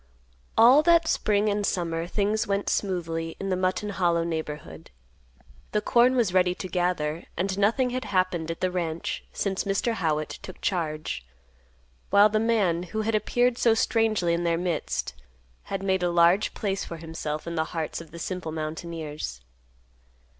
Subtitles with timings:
[0.57, 4.89] All that spring and summer things went smoothly in the Mutton Hollow neighborhood.
[5.73, 9.93] The corn was ready to gather, and nothing had happened at the ranch since Mr.
[9.93, 11.23] Howitt took charge,
[12.09, 15.13] while the man, who had appeared so strangely in their midst,
[15.65, 19.41] had made a large place for himself in the hearts of the simple mountaineers.